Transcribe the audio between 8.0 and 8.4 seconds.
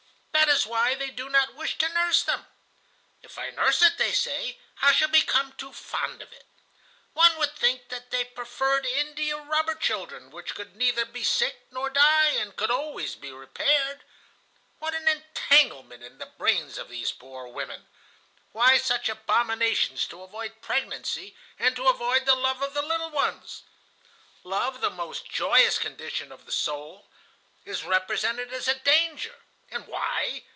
they